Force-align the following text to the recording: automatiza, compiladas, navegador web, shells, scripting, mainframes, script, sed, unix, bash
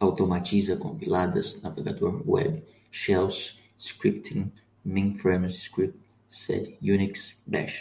automatiza, 0.00 0.78
compiladas, 0.84 1.48
navegador 1.62 2.14
web, 2.26 2.54
shells, 2.90 3.38
scripting, 3.88 4.50
mainframes, 4.94 5.58
script, 5.66 5.98
sed, 6.40 6.64
unix, 6.94 7.34
bash 7.46 7.78